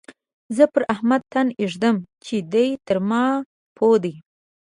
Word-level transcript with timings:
زه 0.55 0.63
پر 0.73 0.83
احمد 0.93 1.21
تن 1.33 1.47
اېږدم 1.61 1.97
چې 2.25 2.35
دی 2.53 2.67
تر 2.87 2.97
ما 3.09 3.23
پوه 3.77 3.97
دی. 4.03 4.13